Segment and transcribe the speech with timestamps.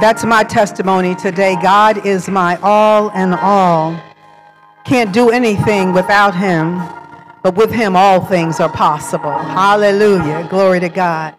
[0.00, 1.56] that's my testimony today.
[1.62, 3.98] God is my all and all.
[4.84, 6.82] Can't do anything without him,
[7.42, 9.30] but with him all things are possible.
[9.30, 10.46] Hallelujah.
[10.50, 11.34] Glory to God.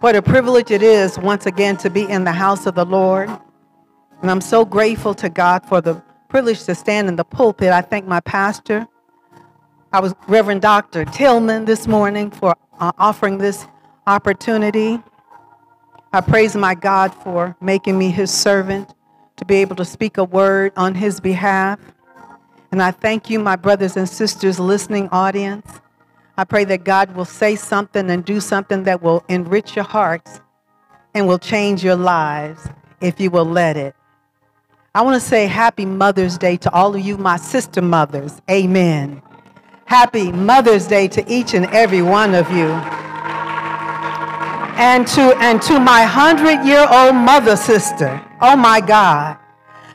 [0.00, 3.28] What a privilege it is once again to be in the house of the Lord.
[4.20, 7.72] And I'm so grateful to God for the privilege to stand in the pulpit.
[7.72, 8.88] I thank my pastor.
[9.92, 11.04] I was Reverend Dr.
[11.04, 13.66] Tillman this morning for uh, offering this
[14.06, 15.02] opportunity.
[16.16, 18.94] I praise my God for making me his servant
[19.36, 21.78] to be able to speak a word on his behalf.
[22.72, 25.70] And I thank you, my brothers and sisters, listening audience.
[26.38, 30.40] I pray that God will say something and do something that will enrich your hearts
[31.12, 32.66] and will change your lives
[33.02, 33.94] if you will let it.
[34.94, 38.40] I want to say happy Mother's Day to all of you, my sister mothers.
[38.50, 39.20] Amen.
[39.84, 42.68] Happy Mother's Day to each and every one of you
[44.76, 48.22] and to and to my hundred year old mother sister.
[48.40, 49.38] Oh my God.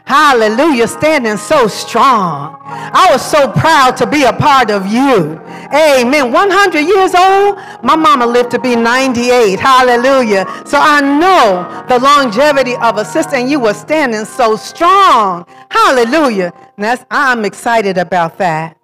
[0.06, 2.58] Hallelujah, standing so strong.
[2.66, 5.40] I was so proud to be a part of you.
[5.74, 6.34] Amen.
[6.34, 9.58] 100 years old, my mama lived to be 98.
[9.58, 10.46] Hallelujah.
[10.66, 15.46] So I know the longevity of a sister, and you were standing so strong.
[15.70, 16.52] Hallelujah.
[16.78, 18.81] That's, I'm excited about that.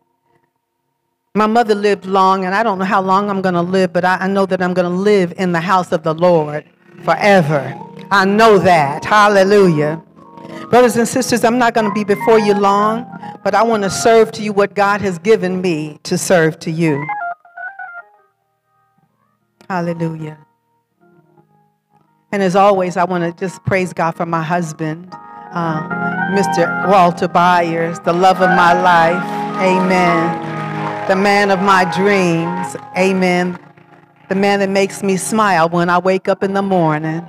[1.37, 4.03] My mother lived long, and I don't know how long I'm going to live, but
[4.03, 6.65] I, I know that I'm going to live in the house of the Lord
[7.03, 7.79] forever.
[8.09, 9.05] I know that.
[9.05, 10.01] Hallelujah.
[10.71, 13.05] Brothers and sisters, I'm not going to be before you long,
[13.43, 16.71] but I want to serve to you what God has given me to serve to
[16.71, 17.05] you.
[19.69, 20.39] Hallelujah.
[22.31, 25.07] And as always, I want to just praise God for my husband,
[25.51, 25.87] uh,
[26.31, 26.89] Mr.
[26.89, 29.23] Walter Byers, the love of my life.
[29.61, 30.56] Amen
[31.07, 32.75] the man of my dreams.
[32.97, 33.57] Amen.
[34.27, 37.27] The man that makes me smile when I wake up in the morning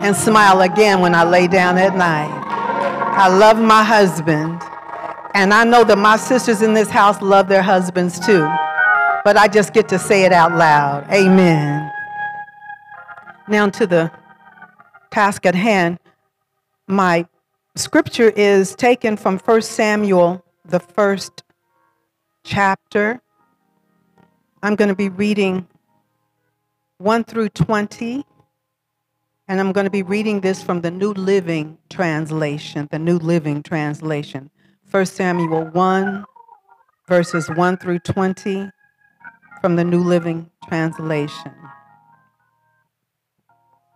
[0.00, 2.30] and smile again when I lay down at night.
[3.18, 4.60] I love my husband.
[5.34, 8.46] And I know that my sisters in this house love their husbands too.
[9.24, 11.10] But I just get to say it out loud.
[11.10, 11.90] Amen.
[13.48, 14.12] Now to the
[15.10, 15.98] task at hand.
[16.86, 17.26] My
[17.76, 21.42] scripture is taken from 1 Samuel, the first
[22.46, 23.20] chapter.
[24.62, 25.66] I'm going to be reading
[26.98, 28.24] 1 through 20.
[29.48, 33.62] And I'm going to be reading this from the New Living Translation, the New Living
[33.62, 34.50] Translation.
[34.90, 36.24] 1 Samuel 1,
[37.08, 38.70] verses 1 through 20
[39.60, 41.52] from the New Living Translation.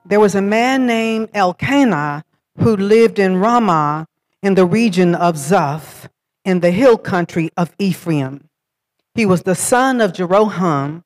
[0.05, 2.25] There was a man named Elkanah
[2.59, 4.07] who lived in Ramah
[4.43, 6.09] in the region of Zuph
[6.45, 8.49] in the hill country of Ephraim.
[9.15, 11.05] He was the son of Jeroham,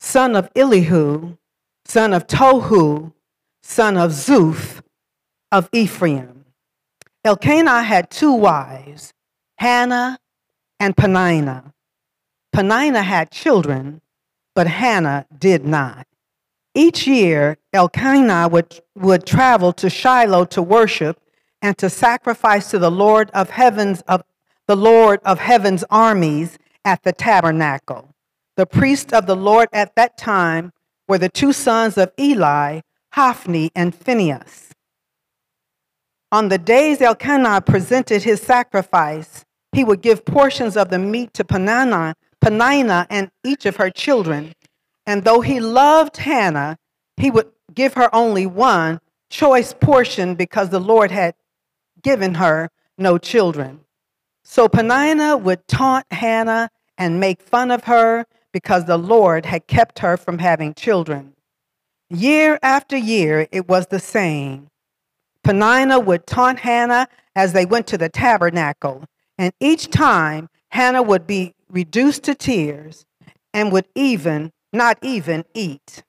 [0.00, 1.36] son of Elihu,
[1.84, 3.12] son of Tohu,
[3.62, 4.82] son of Zuph
[5.50, 6.44] of Ephraim.
[7.24, 9.12] Elkanah had two wives,
[9.58, 10.18] Hannah
[10.80, 11.72] and Peninnah.
[12.52, 14.00] Peninnah had children,
[14.54, 16.06] but Hannah did not.
[16.74, 21.20] Each year, Elkanah would, would travel to Shiloh to worship
[21.60, 24.24] and to sacrifice to the Lord of heavens of
[24.66, 28.14] the Lord of heaven's armies at the tabernacle.
[28.56, 30.72] The priests of the Lord at that time
[31.08, 32.80] were the two sons of Eli,
[33.12, 34.70] Hophni and Phinehas.
[36.30, 41.44] On the days Elkanah presented his sacrifice, he would give portions of the meat to
[41.44, 44.54] Peninnah, Peninnah and each of her children.
[45.06, 46.78] And though he loved Hannah,
[47.16, 49.00] he would give her only one
[49.30, 51.34] choice portion because the Lord had
[52.02, 53.80] given her no children.
[54.44, 60.00] So Peninnah would taunt Hannah and make fun of her because the Lord had kept
[60.00, 61.34] her from having children.
[62.10, 64.68] Year after year, it was the same.
[65.42, 69.04] Peninnah would taunt Hannah as they went to the tabernacle,
[69.38, 73.06] and each time Hannah would be reduced to tears
[73.54, 76.02] and would even, not even, eat.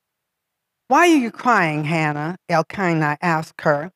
[0.88, 2.38] Why are you crying, Hannah?
[2.50, 3.92] Elkanah asked her.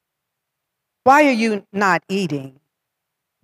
[1.04, 2.60] Why are you not eating?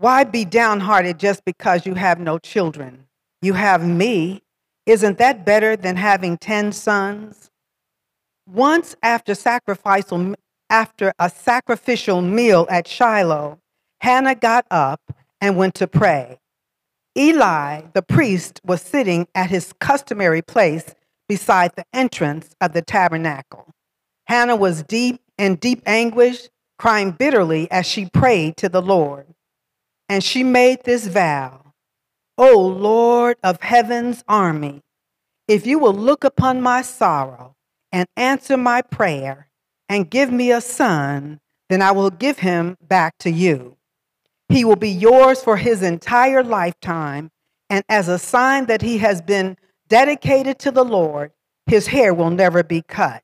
[0.03, 3.07] Why be downhearted just because you have no children?
[3.41, 4.41] You have me.
[4.85, 7.49] Isn't that better than having 10 sons?
[8.45, 10.35] Once after sacrificial,
[10.69, 13.59] after a sacrificial meal at Shiloh,
[14.01, 14.99] Hannah got up
[15.39, 16.37] and went to pray.
[17.17, 20.95] Eli, the priest, was sitting at his customary place
[21.29, 23.69] beside the entrance of the tabernacle.
[24.25, 29.27] Hannah was deep in deep anguish, crying bitterly as she prayed to the Lord.
[30.09, 31.73] And she made this vow
[32.37, 34.81] O Lord of heaven's army,
[35.47, 37.55] if you will look upon my sorrow
[37.91, 39.49] and answer my prayer
[39.87, 41.39] and give me a son,
[41.69, 43.77] then I will give him back to you.
[44.49, 47.29] He will be yours for his entire lifetime,
[47.69, 49.57] and as a sign that he has been
[49.87, 51.31] dedicated to the Lord,
[51.67, 53.23] his hair will never be cut.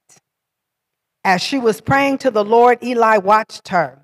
[1.24, 3.99] As she was praying to the Lord, Eli watched her.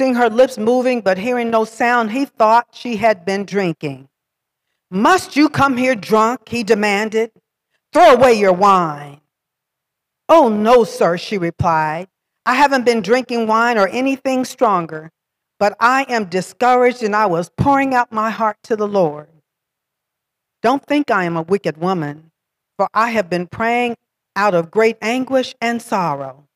[0.00, 4.08] Seeing her lips moving but hearing no sound, he thought she had been drinking.
[4.90, 6.48] Must you come here drunk?
[6.48, 7.32] He demanded.
[7.92, 9.20] Throw away your wine.
[10.26, 12.08] Oh, no, sir, she replied.
[12.46, 15.10] I haven't been drinking wine or anything stronger,
[15.58, 19.28] but I am discouraged and I was pouring out my heart to the Lord.
[20.62, 22.30] Don't think I am a wicked woman,
[22.78, 23.98] for I have been praying
[24.34, 26.46] out of great anguish and sorrow.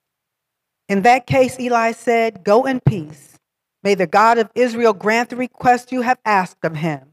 [0.89, 3.34] In that case, Eli said, Go in peace.
[3.85, 7.13] May the God of Israel grant the request you have asked of him.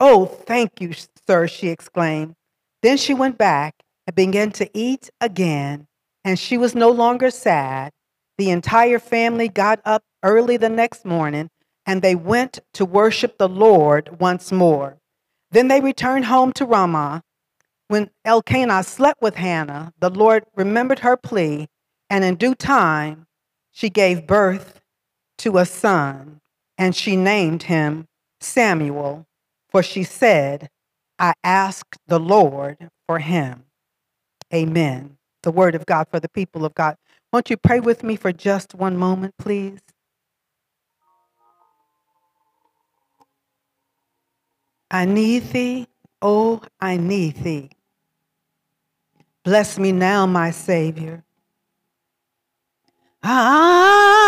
[0.00, 0.92] Oh, thank you,
[1.28, 2.34] sir, she exclaimed.
[2.82, 5.86] Then she went back and began to eat again,
[6.24, 7.92] and she was no longer sad.
[8.36, 11.50] The entire family got up early the next morning,
[11.86, 14.98] and they went to worship the Lord once more.
[15.52, 17.22] Then they returned home to Ramah.
[17.86, 21.68] When Elkanah slept with Hannah, the Lord remembered her plea,
[22.10, 23.28] and in due time
[23.70, 24.80] she gave birth
[25.38, 26.40] to a son,
[26.78, 28.06] and she named him
[28.40, 29.26] Samuel,
[29.68, 30.68] for she said,
[31.18, 33.64] I asked the Lord for him.
[34.52, 35.16] Amen.
[35.42, 36.96] The word of God for the people of God.
[37.32, 39.80] Won't you pray with me for just one moment, please?
[44.90, 45.88] I need thee,
[46.22, 47.70] oh, I need thee.
[49.44, 51.24] Bless me now, my Savior.
[53.22, 54.25] I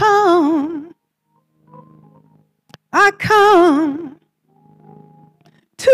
[0.00, 0.94] come,
[2.90, 4.16] I come
[5.76, 5.90] to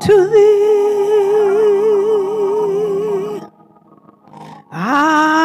[0.00, 0.68] to thee.
[4.72, 5.37] I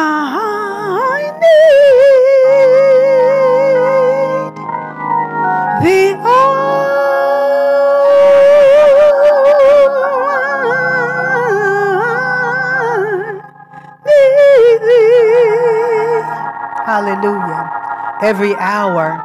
[18.24, 19.20] Every hour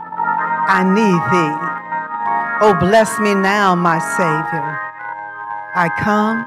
[0.68, 1.56] I need thee.
[2.60, 4.78] Oh, bless me now, my Savior.
[5.74, 6.46] I come,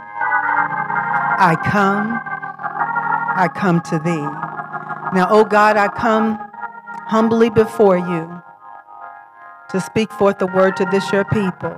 [1.40, 2.20] I come,
[3.36, 4.28] I come to thee.
[5.16, 6.38] Now, oh God, I come
[7.06, 8.42] humbly before you
[9.70, 11.74] to speak forth the word to this your people.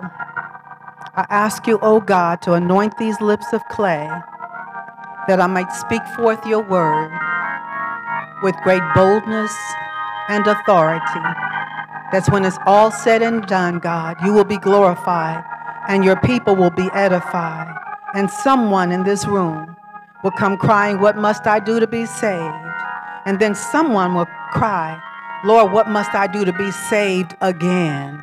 [1.14, 4.08] I ask you, O God, to anoint these lips of clay
[5.28, 7.12] that I might speak forth your word
[8.42, 9.54] with great boldness
[10.28, 11.20] and authority.
[12.12, 14.16] That's when it's all said and done, God.
[14.24, 15.44] You will be glorified
[15.88, 17.74] and your people will be edified.
[18.14, 19.76] And someone in this room
[20.22, 22.54] will come crying, What must I do to be saved?
[23.26, 25.00] And then someone will cry,
[25.44, 28.22] Lord, what must I do to be saved again?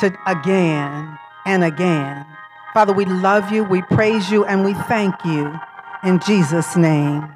[0.00, 2.26] To again and again.
[2.72, 5.54] Father, we love you, we praise you, and we thank you.
[6.02, 7.32] In Jesus' name,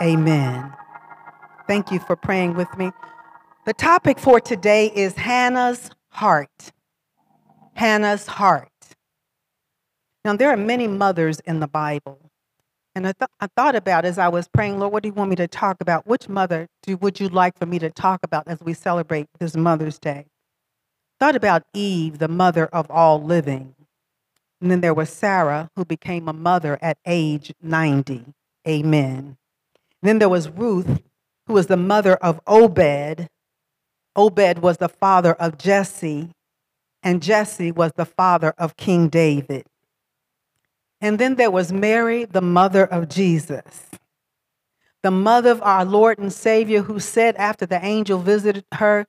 [0.00, 0.77] amen.
[1.68, 2.90] Thank you for praying with me.
[3.66, 6.72] The topic for today is Hannah's heart.
[7.74, 8.70] Hannah's heart.
[10.24, 12.30] Now, there are many mothers in the Bible.
[12.94, 15.28] And I, th- I thought about as I was praying, Lord, what do you want
[15.28, 16.06] me to talk about?
[16.06, 19.54] Which mother do, would you like for me to talk about as we celebrate this
[19.54, 20.24] Mother's Day?
[21.20, 23.74] Thought about Eve, the mother of all living.
[24.62, 28.24] And then there was Sarah, who became a mother at age 90.
[28.66, 29.36] Amen.
[30.02, 31.02] Then there was Ruth,
[31.48, 33.26] who was the mother of Obed.
[34.14, 36.30] Obed was the father of Jesse,
[37.02, 39.64] and Jesse was the father of King David.
[41.00, 43.86] And then there was Mary, the mother of Jesus,
[45.02, 49.06] the mother of our Lord and Savior, who said after the angel visited her,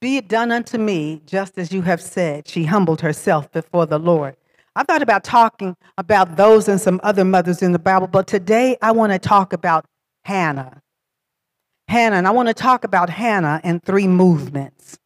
[0.00, 2.48] Be it done unto me just as you have said.
[2.48, 4.36] She humbled herself before the Lord.
[4.76, 8.76] I thought about talking about those and some other mothers in the Bible, but today
[8.82, 9.86] I want to talk about
[10.24, 10.82] Hannah.
[11.90, 15.00] Hannah, and I want to talk about Hannah in three movements.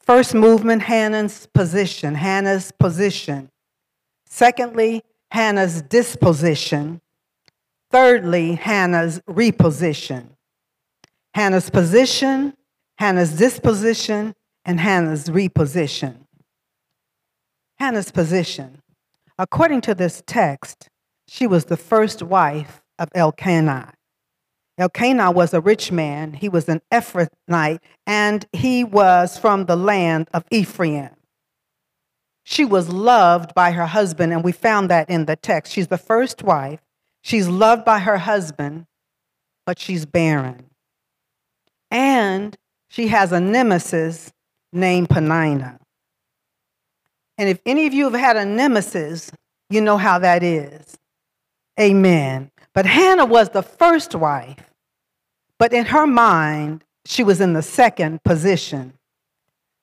[0.00, 3.50] First movement, Hannah's position, Hannah's position.
[4.26, 7.00] Secondly, Hannah's disposition.
[7.90, 10.26] thirdly, Hannah's reposition.
[11.32, 12.54] Hannah's position,
[12.98, 14.34] Hannah's disposition,
[14.64, 16.26] and Hannah's reposition.
[17.78, 18.82] Hannah's position.
[19.38, 20.90] According to this text,
[21.26, 23.94] she was the first wife of Elkanah.
[24.76, 26.32] Elkanah was a rich man.
[26.32, 31.10] He was an Ephrathite, and he was from the land of Ephraim.
[32.42, 35.72] She was loved by her husband, and we found that in the text.
[35.72, 36.80] She's the first wife.
[37.22, 38.86] She's loved by her husband,
[39.64, 40.66] but she's barren.
[41.90, 42.56] And
[42.88, 44.32] she has a nemesis
[44.72, 45.78] named Peninnah.
[47.38, 49.30] And if any of you have had a nemesis,
[49.70, 50.98] you know how that is.
[51.80, 52.50] Amen.
[52.74, 54.58] But Hannah was the first wife,
[55.58, 58.94] but in her mind, she was in the second position.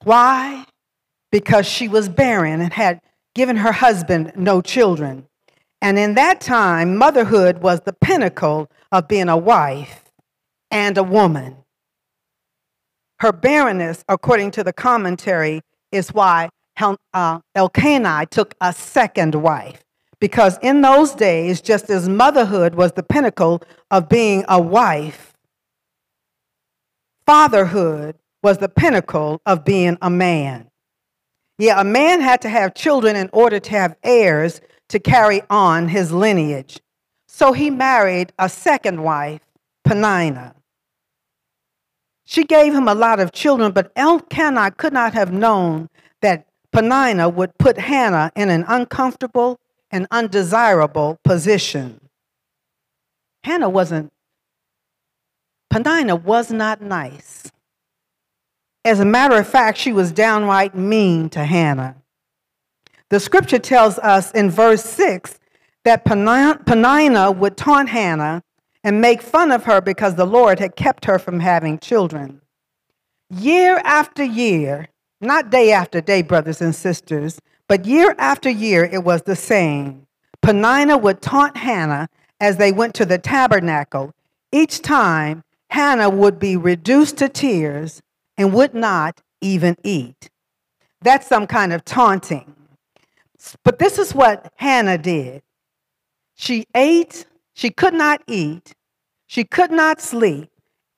[0.03, 0.65] Why?
[1.31, 3.00] Because she was barren and had
[3.33, 5.25] given her husband no children.
[5.81, 10.03] And in that time, motherhood was the pinnacle of being a wife
[10.69, 11.57] and a woman.
[13.19, 16.50] Her barrenness, according to the commentary, is why
[17.13, 19.83] uh, Elkanah took a second wife.
[20.22, 25.34] Because in those days, just as motherhood was the pinnacle of being a wife,
[27.25, 30.70] fatherhood was the pinnacle of being a man.
[31.58, 35.88] Yeah, a man had to have children in order to have heirs to carry on
[35.88, 36.80] his lineage.
[37.28, 39.42] So he married a second wife,
[39.84, 40.54] Peninnah.
[42.25, 45.90] She gave him a lot of children, but Elkanah could not have known
[46.22, 49.60] that Peninnah would put Hannah in an uncomfortable
[49.91, 52.00] and undesirable position.
[53.43, 54.12] Hannah wasn't,
[55.69, 57.51] Peninnah was not nice.
[58.83, 61.95] As a matter of fact, she was downright mean to Hannah.
[63.10, 65.39] The scripture tells us in verse 6
[65.83, 68.43] that Peninnah would taunt Hannah
[68.83, 72.41] and make fun of her because the Lord had kept her from having children.
[73.29, 77.39] Year after year, not day after day, brothers and sisters,
[77.72, 80.06] but year after year it was the same.
[80.42, 84.12] Peninnah would taunt Hannah as they went to the tabernacle.
[84.51, 88.01] Each time, Hannah would be reduced to tears
[88.38, 90.30] and would not even eat.
[91.00, 92.54] That's some kind of taunting.
[93.63, 95.42] But this is what Hannah did.
[96.36, 98.74] She ate, she could not eat,
[99.28, 100.50] she could not sleep.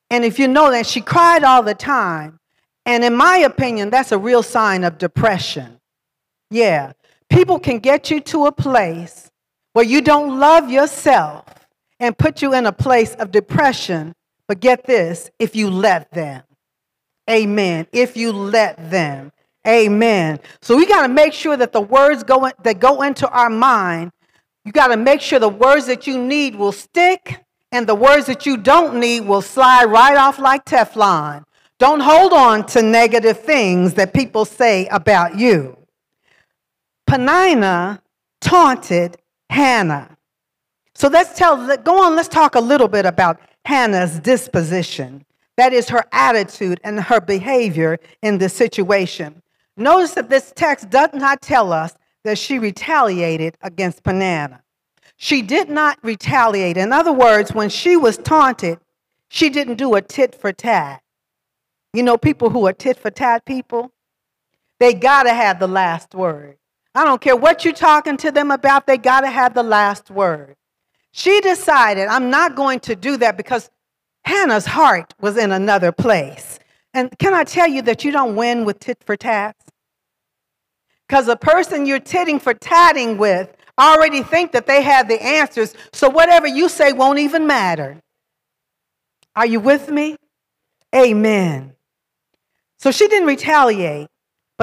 [0.10, 2.39] And if you know that, she cried all the time
[2.84, 5.80] and in my opinion, that's a real sign of depression.
[6.53, 6.93] Yeah.
[7.29, 9.31] People can get you to a place
[9.74, 11.45] where you don't love yourself
[12.00, 14.13] and put you in a place of depression.
[14.48, 16.43] But get this if you let them.
[17.27, 17.88] Amen.
[17.91, 19.31] If you let them.
[19.67, 20.39] Amen.
[20.62, 23.50] So we got to make sure that the words go in, that go into our
[23.50, 24.12] mind,
[24.63, 28.27] you got to make sure the words that you need will stick and the words
[28.27, 31.45] that you don't need will slide right off like Teflon.
[31.79, 35.82] Don't hold on to negative things that people say about you.
[37.13, 38.01] Peninnah
[38.41, 39.17] taunted
[39.51, 40.17] Hannah.
[40.96, 45.24] So let's tell, go on, let's talk a little bit about Hannah's disposition.
[45.55, 49.43] That is her attitude and her behavior in this situation.
[49.77, 51.93] Notice that this text does not tell us
[52.24, 54.63] that she retaliated against Peninnah.
[55.15, 56.77] She did not retaliate.
[56.77, 58.79] In other words, when she was taunted,
[59.29, 61.03] she didn't do a tit for tat.
[61.93, 63.91] You know, people who are tit for tat people,
[64.79, 66.58] they got to have the last word.
[66.95, 70.12] I don't care what you're talking to them about, they got to have the last
[70.12, 70.55] word.
[71.12, 73.69] She decided, I'm not going to do that because
[74.25, 76.59] Hannah's heart was in another place.
[76.93, 79.55] And can I tell you that you don't win with tit for tat?
[81.07, 85.73] Because the person you're titting for tatting with already think that they have the answers,
[85.91, 88.00] so whatever you say won't even matter.
[89.35, 90.15] Are you with me?
[90.95, 91.73] Amen.
[92.77, 94.07] So she didn't retaliate.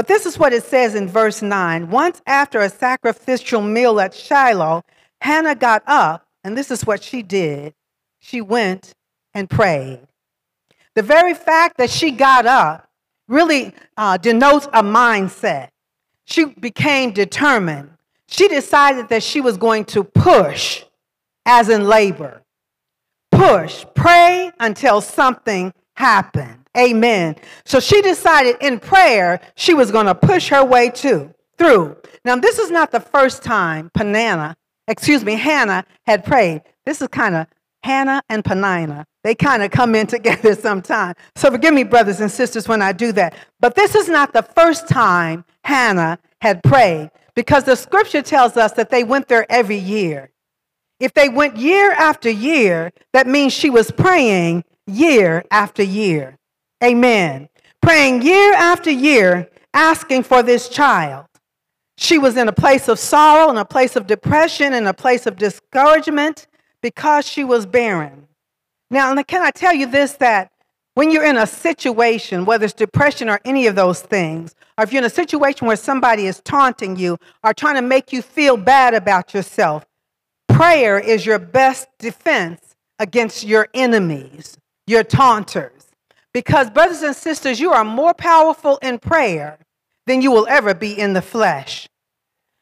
[0.01, 1.91] But this is what it says in verse 9.
[1.91, 4.83] Once after a sacrificial meal at Shiloh,
[5.21, 7.75] Hannah got up, and this is what she did.
[8.19, 8.95] She went
[9.35, 10.01] and prayed.
[10.95, 12.89] The very fact that she got up
[13.29, 15.69] really uh, denotes a mindset.
[16.25, 17.91] She became determined.
[18.27, 20.83] She decided that she was going to push,
[21.45, 22.41] as in labor.
[23.31, 26.60] Push, pray until something happened.
[26.77, 27.37] Amen.
[27.65, 31.97] So she decided in prayer she was going to push her way to through.
[32.25, 34.55] Now this is not the first time Panana,
[34.89, 36.63] excuse me, Hannah had prayed.
[36.87, 37.47] This is kind of
[37.83, 39.07] Hannah and Peninnah.
[39.25, 41.15] They kind of come in together sometime.
[41.35, 43.35] So forgive me, brothers and sisters, when I do that.
[43.59, 48.73] But this is not the first time Hannah had prayed because the scripture tells us
[48.73, 50.31] that they went there every year.
[50.99, 56.37] If they went year after year, that means she was praying year after year.
[56.83, 57.49] Amen.
[57.83, 61.27] Praying year after year, asking for this child.
[61.97, 65.27] She was in a place of sorrow, in a place of depression, in a place
[65.27, 66.47] of discouragement
[66.83, 68.27] because she was barren.
[68.91, 70.51] Now, can I tell you this that
[70.95, 74.93] when you're in a situation, whether it's depression or any of those things, or if
[74.93, 78.57] you're in a situation where somebody is taunting you or trying to make you feel
[78.57, 79.85] bad about yourself,
[80.49, 85.80] prayer is your best defense against your enemies, your taunters.
[86.33, 89.59] Because, brothers and sisters, you are more powerful in prayer
[90.07, 91.89] than you will ever be in the flesh.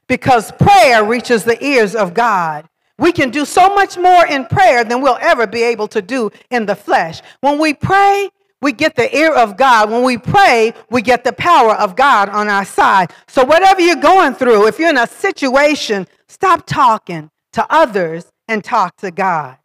[0.07, 2.69] Because prayer reaches the ears of God.
[2.99, 6.31] We can do so much more in prayer than we'll ever be able to do
[6.51, 7.21] in the flesh.
[7.41, 9.91] When we pray, we get the ear of God.
[9.91, 13.13] When we pray, we get the power of God on our side.
[13.29, 18.65] So, whatever you're going through, if you're in a situation, stop talking to others and
[18.65, 19.59] talk to God.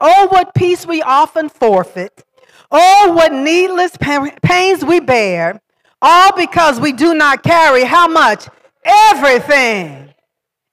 [0.00, 2.24] Oh, what peace we often forfeit.
[2.70, 5.60] Oh, what needless pains we bear.
[6.02, 8.48] All because we do not carry how much?
[8.84, 10.12] Everything.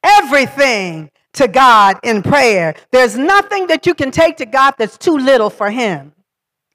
[0.04, 2.76] Everything to God in prayer.
[2.92, 6.14] There's nothing that you can take to God that's too little for Him.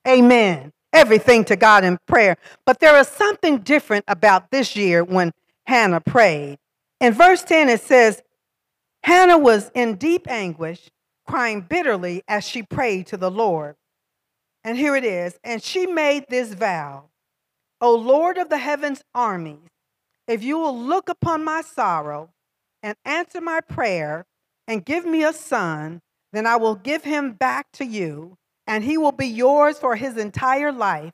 [0.06, 0.72] Amen.
[0.92, 2.36] Everything to God in prayer.
[2.64, 5.32] But there is something different about this year when
[5.66, 6.58] Hannah prayed.
[7.00, 8.22] In verse 10, it says,
[9.02, 10.88] Hannah was in deep anguish,
[11.26, 13.76] crying bitterly as she prayed to the Lord.
[14.66, 15.38] And here it is.
[15.44, 17.08] And she made this vow
[17.80, 19.68] O Lord of the heavens' armies,
[20.26, 22.30] if you will look upon my sorrow
[22.82, 24.26] and answer my prayer
[24.66, 26.00] and give me a son,
[26.32, 30.16] then I will give him back to you, and he will be yours for his
[30.16, 31.12] entire life.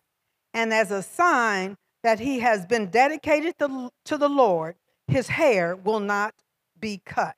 [0.55, 4.77] And as a sign that he has been dedicated to the Lord,
[5.09, 6.35] his hair will not
[6.81, 7.37] be cut.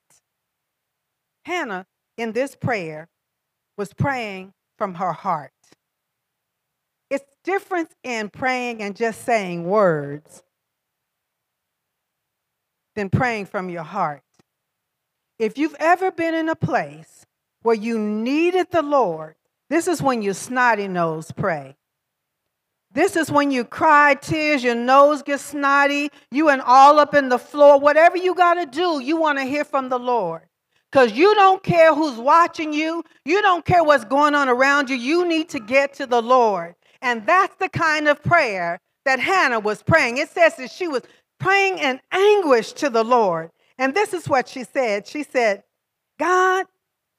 [1.44, 3.08] Hannah, in this prayer,
[3.76, 5.50] was praying from her heart.
[7.44, 10.42] Difference in praying and just saying words
[12.96, 14.22] than praying from your heart.
[15.38, 17.26] If you've ever been in a place
[17.62, 19.34] where you needed the Lord,
[19.68, 21.76] this is when your snotty nose pray.
[22.92, 27.28] This is when you cry tears, your nose gets snotty, you and all up in
[27.28, 27.80] the floor.
[27.80, 30.42] Whatever you got to do, you want to hear from the Lord.
[30.92, 34.96] Because you don't care who's watching you, you don't care what's going on around you.
[34.96, 36.76] You need to get to the Lord.
[37.04, 40.16] And that's the kind of prayer that Hannah was praying.
[40.16, 41.02] It says that she was
[41.38, 43.50] praying in anguish to the Lord.
[43.78, 45.06] And this is what she said.
[45.06, 45.64] She said,
[46.18, 46.64] God,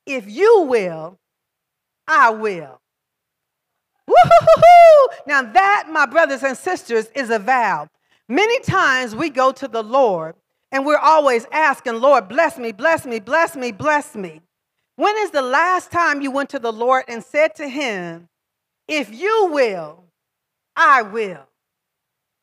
[0.07, 1.19] if you will,
[2.07, 2.81] I will.
[4.07, 5.17] Woo-hoo-hoo-hoo!
[5.27, 7.87] Now, that, my brothers and sisters, is a vow.
[8.27, 10.35] Many times we go to the Lord
[10.71, 14.41] and we're always asking, Lord, bless me, bless me, bless me, bless me.
[14.95, 18.29] When is the last time you went to the Lord and said to him,
[18.87, 20.03] If you will,
[20.75, 21.47] I will?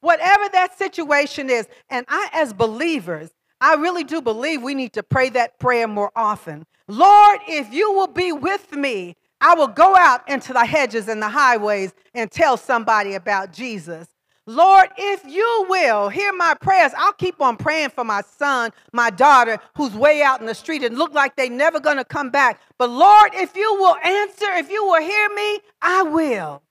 [0.01, 5.05] Whatever that situation is, and I, as believers, I really do believe we need to
[5.05, 6.67] pray that prayer more often.
[6.89, 11.23] Lord, if you will be with me, I will go out into the hedges and
[11.23, 14.09] the highways and tell somebody about Jesus.
[14.53, 19.09] Lord, if you will hear my prayers, I'll keep on praying for my son, my
[19.09, 22.61] daughter, who's way out in the street and look like they never to come back.
[22.79, 26.63] But Lord, if you will answer, if you will hear me, I will.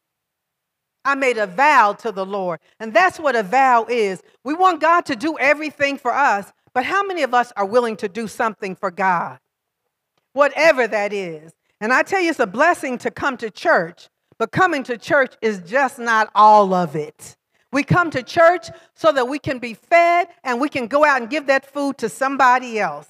[1.04, 2.60] I made a vow to the Lord.
[2.80, 4.22] And that's what a vow is.
[4.44, 7.98] We want God to do everything for us, but how many of us are willing
[7.98, 9.39] to do something for God?
[10.34, 11.54] Whatever that is.
[11.80, 15.34] And I tell you, it's a blessing to come to church, but coming to church
[15.41, 17.36] is just not all of it.
[17.71, 21.21] We come to church so that we can be fed and we can go out
[21.21, 23.07] and give that food to somebody else.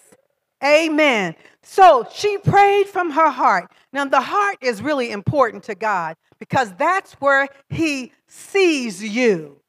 [0.63, 1.35] Amen.
[1.63, 3.71] So she prayed from her heart.
[3.91, 9.59] Now, the heart is really important to God because that's where He sees you.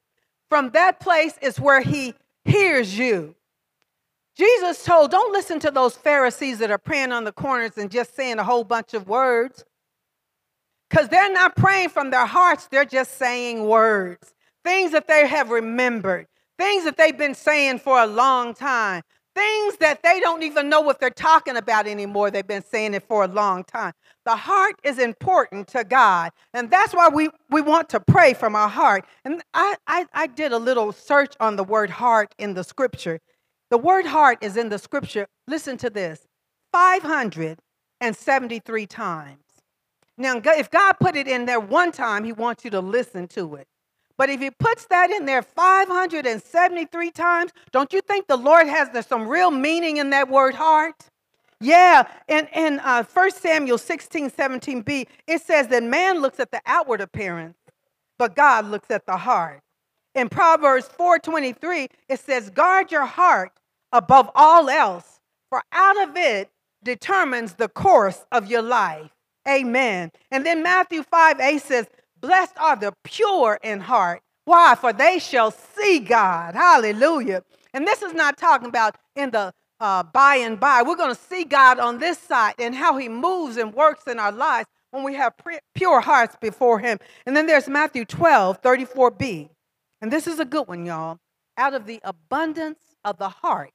[0.51, 3.35] From that place is where He hears you.
[4.37, 8.15] Jesus told, don't listen to those Pharisees that are praying on the corners and just
[8.15, 9.65] saying a whole bunch of words.
[10.89, 14.35] Because they're not praying from their hearts, they're just saying words.
[14.65, 19.03] Things that they have remembered, things that they've been saying for a long time,
[19.35, 22.31] things that they don't even know what they're talking about anymore.
[22.31, 23.93] They've been saying it for a long time.
[24.25, 28.55] The heart is important to God, and that's why we, we want to pray from
[28.55, 29.05] our heart.
[29.25, 33.19] And I, I, I did a little search on the word heart in the scripture,
[33.71, 36.27] the word heart is in the scripture, listen to this,
[36.73, 39.39] 573 times.
[40.19, 43.55] Now, if God put it in there one time, He wants you to listen to
[43.55, 43.67] it.
[44.17, 49.07] But if He puts that in there 573 times, don't you think the Lord has
[49.07, 51.11] some real meaning in that word heart?
[51.61, 57.01] Yeah, in uh, 1 Samuel 16, 17b, it says that man looks at the outward
[57.01, 57.57] appearance,
[58.19, 59.61] but God looks at the heart.
[60.15, 63.53] In Proverbs 4:23, it says, "Guard your heart
[63.93, 66.51] above all else, for out of it
[66.83, 69.11] determines the course of your life."
[69.49, 70.13] Amen.
[70.31, 71.87] And then Matthew 5 8 says,
[72.23, 74.23] Blessed are the pure in heart.
[74.45, 74.77] Why?
[74.77, 76.55] For they shall see God.
[76.55, 77.43] Hallelujah.
[77.75, 80.83] And this is not talking about in the uh, by and by.
[80.83, 84.21] We're going to see God on this side and how he moves and works in
[84.21, 85.35] our lives when we have
[85.75, 86.99] pure hearts before him.
[87.27, 89.49] And then there's Matthew 12, 34b.
[90.01, 91.19] And this is a good one, y'all.
[91.59, 93.73] Out of the abundance of the heart,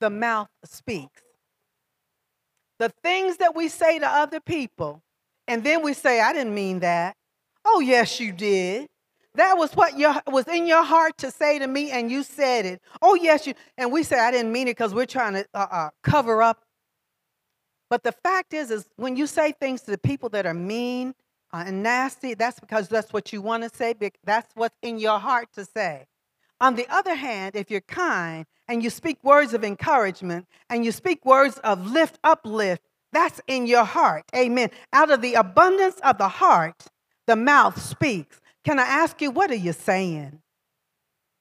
[0.00, 1.22] the mouth speaks.
[2.78, 5.02] The things that we say to other people,
[5.48, 7.16] and then we say, I didn't mean that.
[7.64, 8.88] Oh, yes, you did.
[9.34, 12.64] That was what your, was in your heart to say to me, and you said
[12.64, 12.80] it.
[13.02, 13.54] Oh, yes, you.
[13.76, 16.62] And we say, I didn't mean it because we're trying to uh, uh, cover up.
[17.90, 21.14] But the fact is, is when you say things to the people that are mean
[21.52, 23.94] uh, and nasty, that's because that's what you want to say.
[24.24, 26.06] That's what's in your heart to say.
[26.60, 30.90] On the other hand, if you're kind and you speak words of encouragement and you
[30.90, 32.82] speak words of lift, uplift,
[33.16, 34.24] that's in your heart.
[34.36, 34.70] Amen.
[34.92, 36.84] Out of the abundance of the heart,
[37.26, 38.42] the mouth speaks.
[38.62, 40.40] Can I ask you, what are you saying?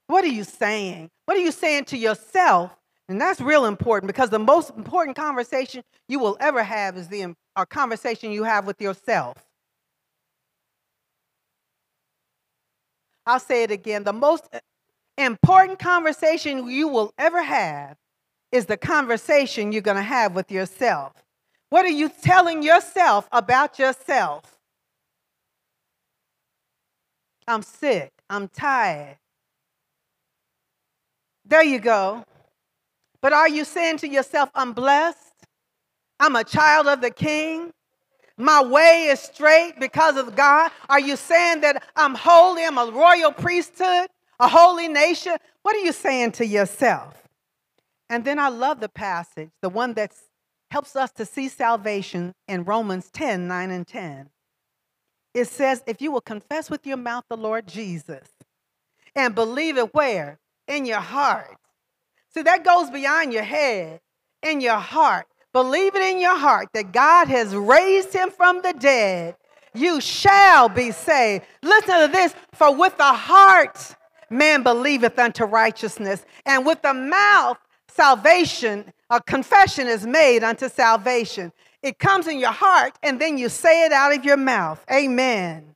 [0.07, 1.09] What are you saying?
[1.25, 2.71] What are you saying to yourself?
[3.09, 7.35] And that's real important because the most important conversation you will ever have is the
[7.57, 9.35] a conversation you have with yourself.
[13.25, 14.05] I'll say it again.
[14.05, 14.59] The most uh,
[15.17, 17.97] important conversation you will ever have
[18.53, 21.24] is the conversation you're going to have with yourself.
[21.75, 24.45] What are you telling yourself about yourself?
[27.45, 28.13] I'm sick.
[28.29, 29.17] I'm tired.
[31.43, 32.23] There you go.
[33.19, 35.33] But are you saying to yourself, I'm blessed?
[36.17, 37.73] I'm a child of the king?
[38.37, 40.71] My way is straight because of God?
[40.87, 42.63] Are you saying that I'm holy?
[42.63, 44.07] I'm a royal priesthood,
[44.39, 45.35] a holy nation?
[45.61, 47.21] What are you saying to yourself?
[48.09, 50.13] And then I love the passage, the one that
[50.71, 54.29] helps us to see salvation in Romans 10 9 and 10
[55.35, 58.25] it says, if you will confess with your mouth the Lord Jesus
[59.15, 60.39] and believe it where?
[60.69, 61.57] In your heart.
[62.33, 63.99] See, that goes beyond your head,
[64.41, 65.25] in your heart.
[65.51, 69.35] Believe it in your heart that God has raised him from the dead.
[69.73, 71.43] You shall be saved.
[71.61, 73.95] Listen to this for with the heart
[74.29, 77.57] man believeth unto righteousness, and with the mouth
[77.95, 81.51] salvation, a confession is made unto salvation.
[81.81, 84.83] It comes in your heart and then you say it out of your mouth.
[84.91, 85.75] Amen.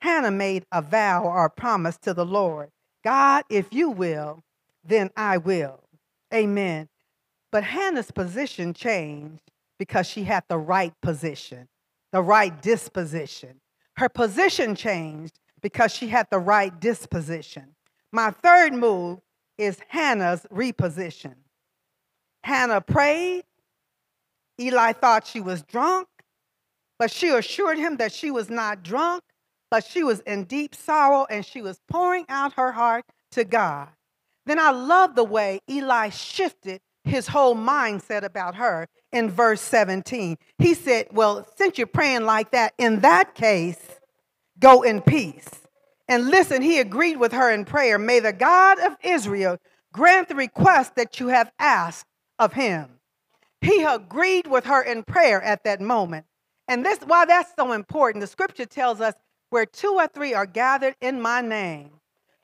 [0.00, 2.70] Hannah made a vow or a promise to the Lord
[3.04, 4.42] God, if you will,
[4.82, 5.80] then I will.
[6.32, 6.88] Amen.
[7.52, 9.42] But Hannah's position changed
[9.78, 11.68] because she had the right position,
[12.12, 13.60] the right disposition.
[13.96, 17.74] Her position changed because she had the right disposition.
[18.10, 19.20] My third move
[19.58, 21.34] is Hannah's reposition.
[22.42, 23.44] Hannah prayed,
[24.60, 26.08] Eli thought she was drunk,
[26.98, 29.22] but she assured him that she was not drunk,
[29.70, 33.88] but she was in deep sorrow and she was pouring out her heart to God.
[34.46, 40.36] Then I love the way Eli shifted his whole mindset about her in verse 17.
[40.58, 43.80] He said, Well, since you're praying like that, in that case,
[44.58, 45.48] go in peace.
[46.08, 47.98] And listen, he agreed with her in prayer.
[47.98, 49.58] May the God of Israel
[49.92, 52.06] grant the request that you have asked
[52.38, 53.00] of him.
[53.60, 56.26] He agreed with her in prayer at that moment.
[56.68, 58.20] And this why that's so important.
[58.20, 59.14] The scripture tells us
[59.50, 61.90] where two or three are gathered in my name,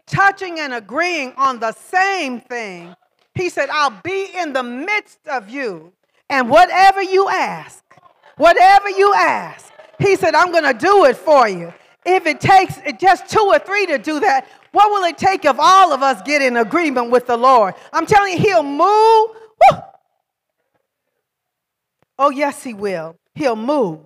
[0.07, 2.95] touching and agreeing on the same thing.
[3.35, 5.93] He said, I'll be in the midst of you.
[6.29, 7.83] And whatever you ask,
[8.37, 11.73] whatever you ask, he said, I'm going to do it for you.
[12.05, 15.57] If it takes just two or three to do that, what will it take if
[15.59, 17.75] all of us get in agreement with the Lord?
[17.93, 19.37] I'm telling you, he'll move.
[19.71, 19.79] Woo,
[22.19, 23.17] Oh, yes, he will.
[23.35, 24.01] He'll move.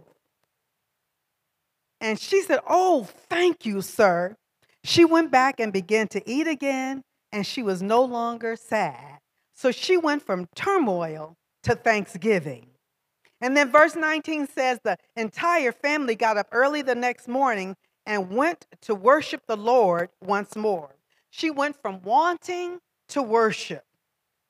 [2.01, 4.37] And she said, Oh, thank you, sir.
[4.85, 7.03] She went back and began to eat again,
[7.33, 9.19] and she was no longer sad.
[9.55, 12.67] So she went from turmoil to thanksgiving.
[13.45, 17.77] And then verse 19 says the entire family got up early the next morning
[18.07, 20.97] and went to worship the Lord once more.
[21.29, 22.79] She went from wanting
[23.09, 23.85] to worship.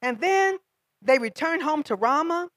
[0.00, 0.58] And then
[1.02, 2.50] they returned home to Ramah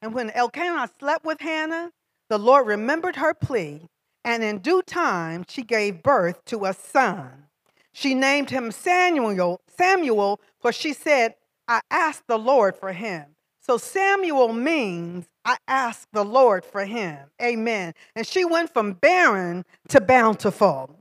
[0.00, 1.92] and when Elkanah slept with Hannah,
[2.30, 3.82] the Lord remembered her plea,
[4.24, 7.48] and in due time she gave birth to a son.
[7.92, 11.34] She named him Samuel, Samuel, for she said,
[11.68, 13.36] I asked the Lord for him.
[13.60, 17.18] So Samuel means I asked the Lord for him.
[17.40, 17.94] Amen.
[18.14, 20.96] And she went from barren to bountiful.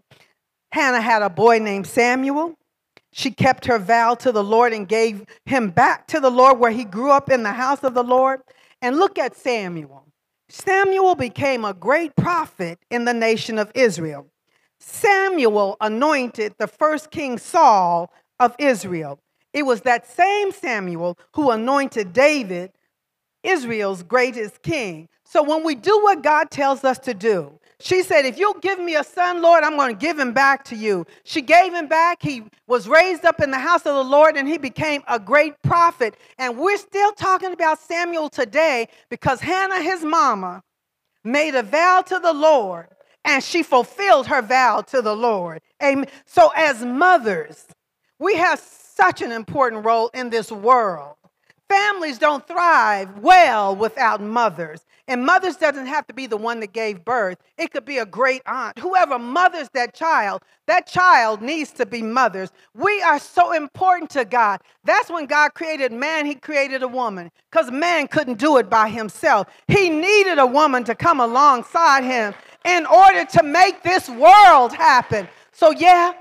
[0.72, 2.56] Hannah had a boy named Samuel.
[3.14, 6.72] She kept her vow to the Lord and gave him back to the Lord where
[6.72, 8.42] he grew up in the house of the Lord.
[8.82, 10.06] And look at Samuel.
[10.50, 14.28] Samuel became a great prophet in the nation of Israel.
[14.80, 19.20] Samuel anointed the first king Saul of Israel.
[19.54, 22.72] It was that same Samuel who anointed David,
[23.44, 25.10] Israel's greatest king.
[25.24, 28.80] So when we do what God tells us to do, she said, If you'll give
[28.80, 31.06] me a son, Lord, I'm going to give him back to you.
[31.24, 32.22] She gave him back.
[32.22, 35.60] He was raised up in the house of the Lord and he became a great
[35.64, 36.16] prophet.
[36.38, 40.64] And we're still talking about Samuel today because Hannah, his mama,
[41.24, 42.88] made a vow to the Lord
[43.26, 45.62] and she fulfilled her vow to the Lord.
[45.82, 46.08] Amen.
[46.26, 47.66] So, as mothers,
[48.20, 51.16] we have such an important role in this world.
[51.72, 54.86] Families don't thrive well without mothers.
[55.08, 57.38] And mothers doesn't have to be the one that gave birth.
[57.58, 58.78] It could be a great aunt.
[58.78, 62.52] Whoever mothers that child, that child needs to be mothers.
[62.74, 64.60] We are so important to God.
[64.84, 68.90] That's when God created man, he created a woman because man couldn't do it by
[68.90, 69.48] himself.
[69.70, 72.34] He needed a woman to come alongside him
[72.66, 75.26] in order to make this world happen.
[75.54, 76.14] So, yeah,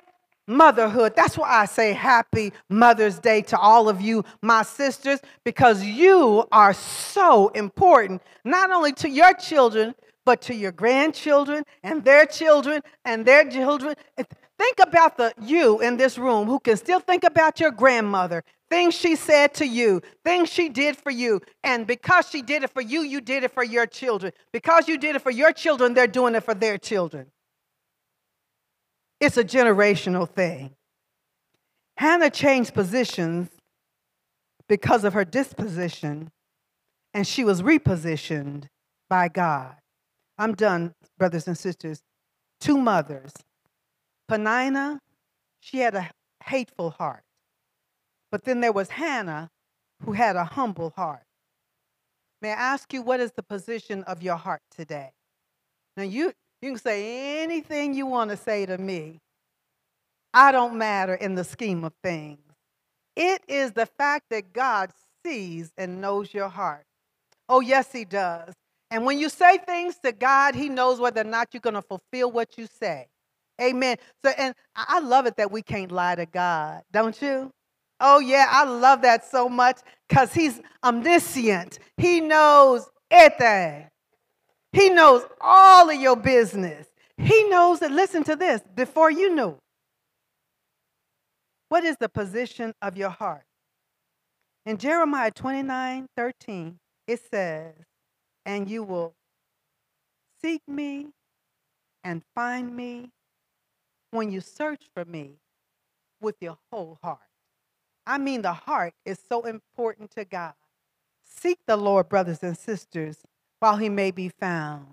[0.51, 1.15] motherhood.
[1.17, 6.45] That's why I say happy Mother's Day to all of you, my sisters, because you
[6.53, 9.95] are so important, not only to your children,
[10.27, 13.95] but to your grandchildren and their children and their children.
[14.17, 18.95] Think about the you in this room who can still think about your grandmother, things
[18.95, 21.41] she said to you, things she did for you.
[21.65, 24.33] And because she did it for you, you did it for your children.
[24.53, 27.31] Because you did it for your children, they're doing it for their children.
[29.21, 30.75] It's a generational thing.
[31.97, 33.51] Hannah changed positions
[34.69, 36.31] because of her disposition,
[37.13, 38.65] and she was repositioned
[39.11, 39.77] by God.
[40.39, 42.01] I'm done, brothers and sisters.
[42.61, 43.33] Two mothers.
[44.29, 45.01] Peninnah,
[45.61, 46.11] she had a
[46.45, 47.23] hateful heart.
[48.31, 49.51] But then there was Hannah,
[50.05, 51.25] who had a humble heart.
[52.41, 55.11] May I ask you, what is the position of your heart today?
[55.97, 59.21] Now, you, you can say anything you want to say to me.
[60.33, 62.39] I don't matter in the scheme of things.
[63.17, 64.91] It is the fact that God
[65.25, 66.85] sees and knows your heart.
[67.49, 68.55] Oh, yes, He does.
[68.91, 71.83] And when you say things to God, He knows whether or not you're going to
[71.83, 73.09] fulfill what you say.
[73.61, 73.97] Amen.
[74.25, 77.51] So, and I love it that we can't lie to God, don't you?
[78.01, 81.79] Oh, yeah, I love that so much because He's omniscient.
[81.97, 83.89] He knows everything.
[84.73, 86.87] He knows all of your business.
[87.17, 89.57] He knows that, listen to this, before you knew.
[91.69, 93.45] What is the position of your heart?
[94.67, 97.75] In Jeremiah 29 13, it says,
[98.45, 99.15] And you will
[100.43, 101.09] seek me
[102.05, 103.11] and find me
[104.11, 105.33] when you search for me
[106.21, 107.19] with your whole heart.
[108.07, 110.55] I mean, the heart is so important to God.
[111.23, 113.19] Seek the Lord, brothers and sisters,
[113.61, 114.87] while he may be found.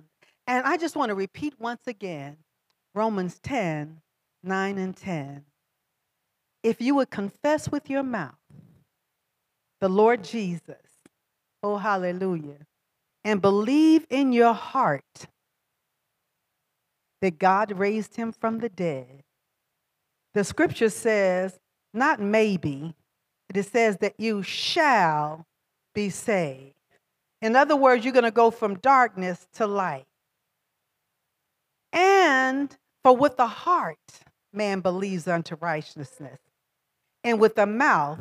[0.45, 2.38] And I just want to repeat once again
[2.93, 4.01] Romans 10
[4.43, 5.43] 9 and 10.
[6.63, 8.36] If you would confess with your mouth
[9.82, 10.75] the Lord Jesus,
[11.63, 12.65] oh hallelujah,
[13.23, 15.27] and believe in your heart
[17.21, 19.23] that God raised him from the dead,
[20.34, 21.60] the scripture says,
[21.93, 22.95] not maybe,
[23.53, 25.45] it says that you shall
[25.95, 26.77] be saved.
[27.41, 30.06] In other words, you're going to go from darkness to light.
[31.93, 33.97] And for with the heart
[34.54, 36.39] man believes unto righteousness,
[37.23, 38.19] and with the mouth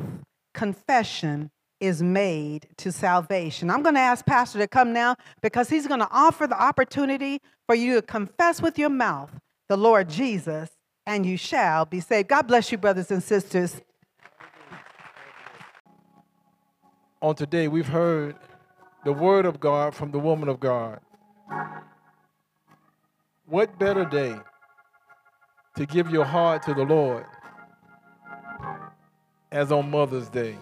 [0.53, 3.69] confession is made to salvation.
[3.69, 7.41] I'm going to ask Pastor to come now because he's going to offer the opportunity
[7.67, 9.29] for you to confess with your mouth
[9.69, 10.69] the Lord Jesus,
[11.05, 12.29] and you shall be saved.
[12.29, 13.81] God bless you, brothers and sisters.
[17.21, 18.35] On today, we've heard
[19.07, 20.99] the word of God from the woman of God.
[23.45, 24.35] What better day
[25.77, 27.25] to give your heart to the Lord
[29.49, 30.57] as on Mother's Day?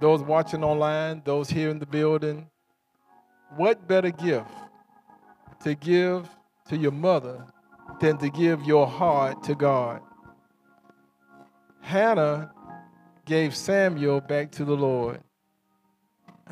[0.00, 2.50] Those watching online, those here in the building,
[3.56, 4.50] what better gift
[5.62, 6.28] to give
[6.70, 7.46] to your mother
[8.00, 10.00] than to give your heart to God?
[11.82, 12.50] Hannah
[13.26, 15.22] gave Samuel back to the Lord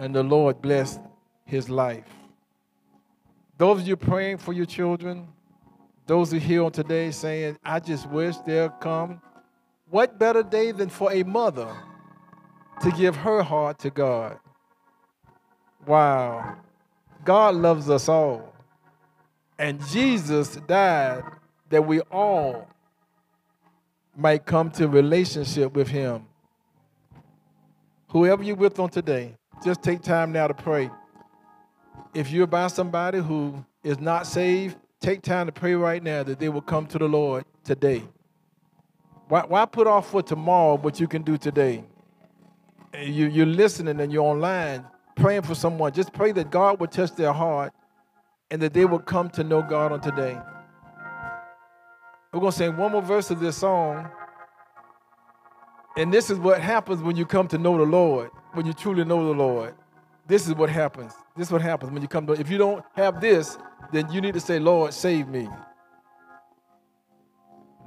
[0.00, 0.98] and the Lord blessed
[1.44, 2.08] his life.
[3.58, 5.28] Those of you praying for your children,
[6.06, 9.20] those who are here on today saying, I just wish they'll come.
[9.90, 11.68] What better day than for a mother
[12.80, 14.38] to give her heart to God.
[15.86, 16.56] Wow.
[17.22, 18.54] God loves us all.
[19.58, 21.22] And Jesus died
[21.68, 22.66] that we all
[24.16, 26.24] might come to relationship with him.
[28.08, 30.90] Whoever you're with on today, just take time now to pray.
[32.14, 36.38] If you're by somebody who is not saved, take time to pray right now that
[36.38, 38.02] they will come to the Lord today.
[39.28, 41.84] Why, why put off for tomorrow what you can do today?
[43.00, 45.92] You, you're listening and you're online praying for someone.
[45.92, 47.72] Just pray that God would touch their heart
[48.50, 50.36] and that they will come to know God on today.
[52.32, 54.08] We're going to sing one more verse of this song.
[55.96, 59.04] And this is what happens when you come to know the Lord, when you truly
[59.04, 59.74] know the Lord.
[60.26, 61.12] This is what happens.
[61.36, 63.58] This is what happens when you come to if you don't have this,
[63.92, 65.48] then you need to say, Lord, save me.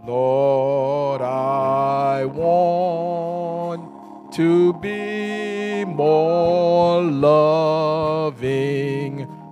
[0.05, 3.93] Lord, I want
[4.33, 8.41] to be more loving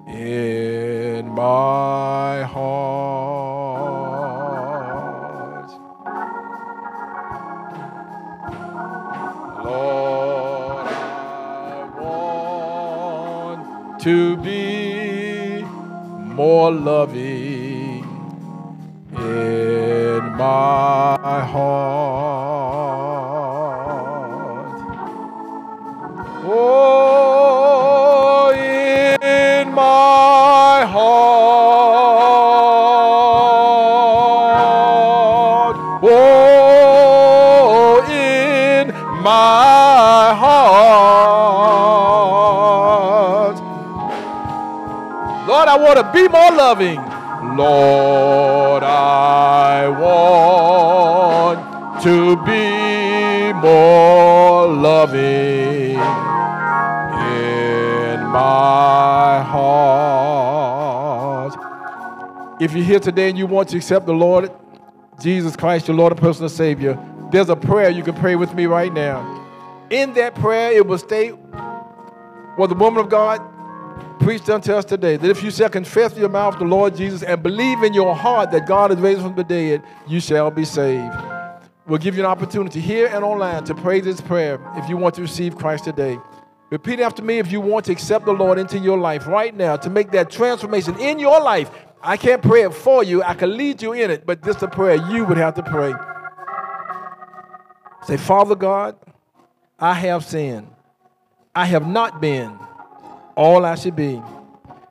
[0.08, 3.11] in my heart.
[14.02, 18.04] To be more loving
[19.16, 21.16] in my
[21.52, 22.02] heart.
[26.44, 27.62] Oh,
[28.52, 31.62] in my heart.
[36.02, 37.22] Oh,
[38.10, 38.88] in
[39.22, 39.61] my
[45.92, 46.96] To be more loving.
[47.58, 51.60] Lord, I want
[52.02, 55.98] to be more loving in
[58.26, 61.58] my heart.
[62.62, 64.50] If you're here today and you want to accept the Lord
[65.22, 66.98] Jesus Christ, your Lord and personal Savior,
[67.32, 69.46] there's a prayer you can pray with me right now.
[69.90, 71.32] In that prayer, it will state
[72.56, 73.42] what the woman of God
[74.22, 77.42] preached unto us today that if you shall confess your mouth the Lord Jesus and
[77.42, 81.14] believe in your heart that God is raised from the dead, you shall be saved.
[81.88, 85.16] We'll give you an opportunity here and online to pray this prayer if you want
[85.16, 86.20] to receive Christ today.
[86.70, 89.76] Repeat after me if you want to accept the Lord into your life right now
[89.78, 91.72] to make that transformation in your life.
[92.02, 94.64] I can't pray it for you, I can lead you in it, but this is
[94.64, 95.94] a prayer you would have to pray.
[98.06, 98.96] Say, Father God,
[99.80, 100.68] I have sinned.
[101.54, 102.58] I have not been
[103.36, 104.22] all I should be.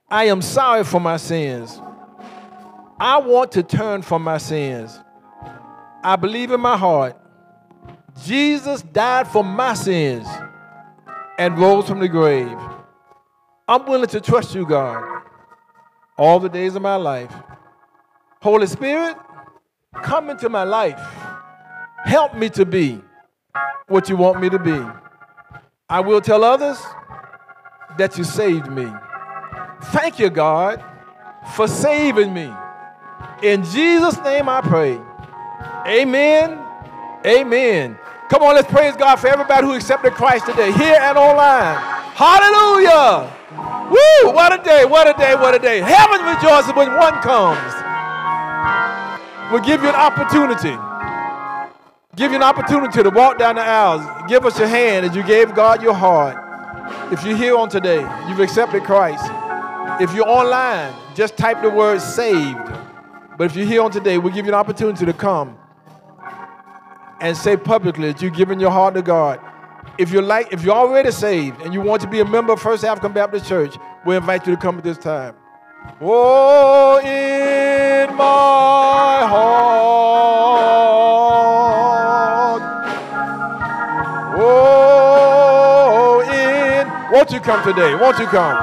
[0.09, 1.81] I am sorry for my sins.
[2.99, 4.99] I want to turn from my sins.
[6.03, 7.17] I believe in my heart
[8.25, 10.27] Jesus died for my sins
[11.39, 12.59] and rose from the grave.
[13.67, 15.23] I'm willing to trust you, God,
[16.19, 17.33] all the days of my life.
[18.43, 19.17] Holy Spirit,
[20.03, 21.01] come into my life.
[22.05, 23.01] Help me to be
[23.87, 24.85] what you want me to be.
[25.89, 26.79] I will tell others
[27.99, 28.87] that you saved me.
[29.85, 30.83] Thank you, God,
[31.55, 32.53] for saving me.
[33.43, 35.01] In Jesus' name I pray.
[35.87, 36.59] Amen.
[37.27, 37.99] Amen.
[38.29, 41.77] Come on, let's praise God for everybody who accepted Christ today, here and online.
[42.15, 43.33] Hallelujah.
[43.91, 44.33] Woo!
[44.33, 45.81] What a day, what a day, what a day.
[45.81, 47.75] Heaven rejoices when one comes.
[49.51, 50.77] We'll give you an opportunity.
[52.15, 54.05] Give you an opportunity to walk down the aisles.
[54.29, 56.50] Give us your hand as you gave God your heart.
[57.13, 59.25] If you're here on today, you've accepted Christ.
[60.01, 62.59] If you're online, just type the word saved.
[63.37, 65.59] But if you're here on today, we'll give you an opportunity to come
[67.21, 69.41] and say publicly that you've given your heart to God.
[69.99, 72.61] If you're like, if you're already saved and you want to be a member of
[72.61, 73.77] First African Baptist Church,
[74.07, 75.35] we invite you to come at this time.
[76.01, 79.50] Oh, in my heart.
[87.21, 87.95] Won't you come today?
[87.95, 88.57] Won't you come?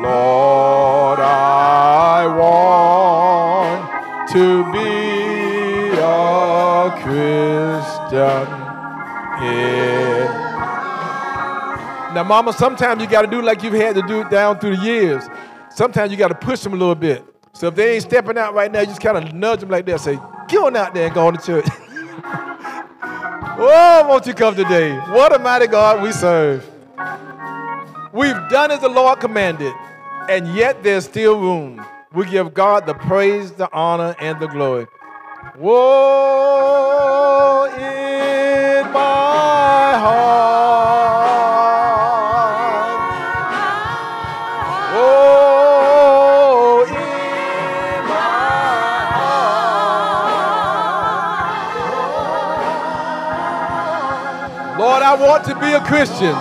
[0.00, 3.90] Lord, I want
[4.30, 8.46] to be a Christian.
[9.42, 10.26] In
[12.14, 14.76] now, Mama, sometimes you got to do like you've had to do it down through
[14.76, 15.28] the years.
[15.70, 17.24] Sometimes you got to push them a little bit.
[17.54, 19.84] So if they ain't stepping out right now, you just kind of nudge them like
[19.86, 19.98] that.
[20.00, 21.66] Say, get on out there and go on to church.
[23.58, 24.96] oh, won't you come today?
[24.96, 26.64] What a mighty God we serve.
[28.12, 29.74] We've done as the Lord commanded,
[30.28, 31.84] and yet there's still room.
[32.12, 34.86] We give God the praise, the honor, and the glory.
[35.56, 36.86] Whoa,
[55.16, 56.34] I want to be a Christian.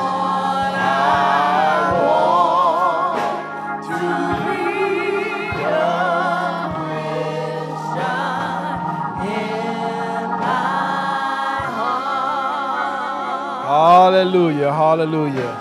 [13.64, 15.54] Hallelujah, hallelujah.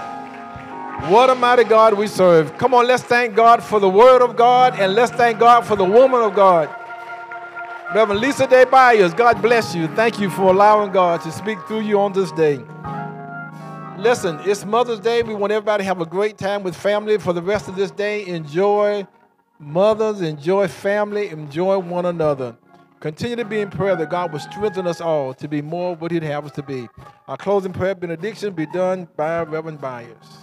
[1.08, 2.58] What a mighty God we serve.
[2.58, 5.76] Come on, let's thank God for the word of God and let's thank God for
[5.76, 6.68] the woman of God.
[7.94, 9.86] Reverend Lisa Day Byers, God bless you.
[9.86, 12.64] Thank you for allowing God to speak through you on this day.
[14.04, 15.22] Listen, it's Mother's Day.
[15.22, 17.90] We want everybody to have a great time with family for the rest of this
[17.90, 18.26] day.
[18.26, 19.06] Enjoy
[19.58, 22.54] mothers, enjoy family, enjoy one another.
[23.00, 26.12] Continue to be in prayer that God will strengthen us all to be more what
[26.12, 26.86] He'd have us to be.
[27.28, 30.36] Our closing prayer benediction be done by Reverend Byers.